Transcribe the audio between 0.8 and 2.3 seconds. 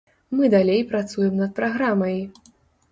працуем над праграмай.